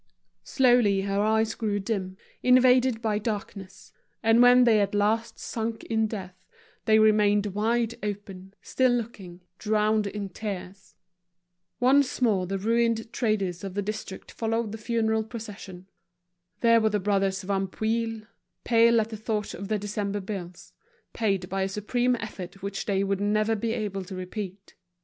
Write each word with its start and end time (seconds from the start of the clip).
Slowly 0.45 1.01
her 1.01 1.21
eyes 1.21 1.53
grew 1.53 1.79
dim, 1.79 2.17
invaded 2.41 3.03
by 3.03 3.19
darkness; 3.19 3.93
and 4.23 4.41
when 4.41 4.63
they 4.63 4.81
at 4.81 4.95
last 4.95 5.37
sunk 5.37 5.83
in 5.83 6.07
death, 6.07 6.33
they 6.85 6.97
remained 6.97 7.45
wide 7.53 7.93
open, 8.01 8.55
still 8.63 8.93
looking, 8.93 9.41
drowned 9.59 10.07
in 10.07 10.29
tears. 10.29 10.95
Once 11.79 12.19
more 12.19 12.47
the 12.47 12.57
ruined 12.57 13.13
traders 13.13 13.63
of 13.63 13.75
the 13.75 13.83
district 13.83 14.31
followed 14.31 14.71
the 14.71 14.79
funeral 14.79 15.23
procession. 15.23 15.87
There 16.61 16.81
were 16.81 16.89
the 16.89 16.99
brothers 16.99 17.43
Vanpouille, 17.43 18.25
pale 18.63 18.99
at 19.01 19.11
the 19.11 19.17
thought 19.17 19.53
of 19.53 19.67
their 19.67 19.77
December 19.77 20.19
bills, 20.19 20.73
paid 21.13 21.47
by 21.47 21.61
a 21.61 21.69
supreme 21.69 22.15
effort 22.15 22.63
which 22.63 22.87
they 22.87 23.03
would 23.03 23.21
never 23.21 23.55
be 23.55 23.73
able 23.73 24.03
to 24.05 24.15
repeat. 24.15 24.73